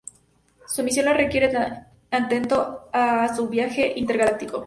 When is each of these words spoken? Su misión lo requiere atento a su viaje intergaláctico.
Su 0.65 0.81
misión 0.83 1.05
lo 1.05 1.13
requiere 1.13 1.51
atento 2.09 2.89
a 2.91 3.35
su 3.35 3.49
viaje 3.49 3.93
intergaláctico. 3.97 4.59